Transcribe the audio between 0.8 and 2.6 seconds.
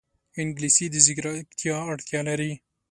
د ځیرکتیا اړتیا لري